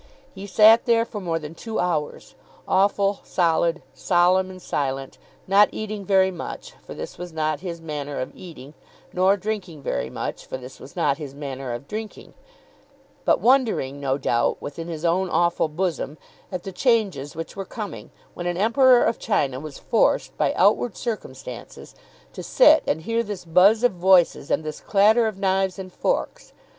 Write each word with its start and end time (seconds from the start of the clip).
He 0.33 0.47
sat 0.47 0.85
there 0.85 1.05
for 1.05 1.21
more 1.21 1.37
than 1.37 1.53
two 1.53 1.77
hours, 1.79 2.33
awful, 2.67 3.19
solid, 3.23 3.83
solemn, 3.93 4.49
and 4.49 4.59
silent, 4.59 5.19
not 5.45 5.69
eating 5.71 6.05
very 6.05 6.31
much, 6.31 6.73
for 6.83 6.95
this 6.95 7.19
was 7.19 7.31
not 7.31 7.59
his 7.59 7.79
manner 7.81 8.19
of 8.19 8.31
eating; 8.35 8.73
nor 9.13 9.37
drinking 9.37 9.83
very 9.83 10.09
much, 10.09 10.43
for 10.43 10.57
this 10.57 10.79
was 10.79 10.95
not 10.95 11.19
his 11.19 11.35
manner 11.35 11.71
of 11.71 11.87
drinking; 11.87 12.33
but 13.25 13.41
wondering, 13.41 13.99
no 13.99 14.17
doubt, 14.17 14.59
within 14.59 14.87
his 14.87 15.05
own 15.05 15.29
awful 15.29 15.67
bosom, 15.67 16.17
at 16.51 16.63
the 16.63 16.71
changes 16.71 17.35
which 17.35 17.55
were 17.55 17.63
coming 17.63 18.09
when 18.33 18.47
an 18.47 18.57
Emperor 18.57 19.03
of 19.03 19.19
China 19.19 19.59
was 19.59 19.77
forced, 19.77 20.35
by 20.35 20.51
outward 20.55 20.97
circumstances, 20.97 21.93
to 22.33 22.41
sit 22.41 22.81
and 22.87 23.03
hear 23.03 23.21
this 23.21 23.45
buzz 23.45 23.83
of 23.83 23.91
voices 23.91 24.49
and 24.49 24.63
this 24.63 24.79
clatter 24.79 25.27
of 25.27 25.37
knives 25.37 25.77
and 25.77 25.93
forks. 25.93 26.53